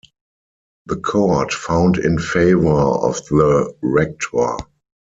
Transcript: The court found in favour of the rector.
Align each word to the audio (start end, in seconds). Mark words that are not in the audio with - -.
The 0.87 0.95
court 0.95 1.53
found 1.53 1.99
in 1.99 2.17
favour 2.17 2.71
of 2.79 3.23
the 3.27 3.71
rector. 3.83 4.57